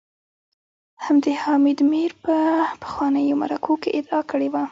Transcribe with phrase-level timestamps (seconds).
[1.05, 2.35] همدې حامد میر په
[2.81, 4.59] پخوانیو مرکو کي ادعا کړې وه